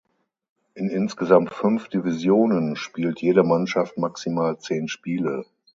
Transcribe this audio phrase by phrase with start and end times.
[0.73, 5.45] In insgesamt fünf Divisionen spielt jede Mannschaft maximal zehn Spiele.